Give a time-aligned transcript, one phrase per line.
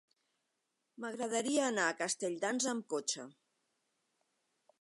[1.03, 3.27] M'agradaria anar a Castelldans amb cotxe.